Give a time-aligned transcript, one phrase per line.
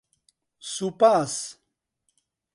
[0.73, 1.35] سوپاس!